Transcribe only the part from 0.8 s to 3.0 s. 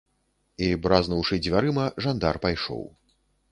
бразнуўшы дзвярыма, жандар пайшоў.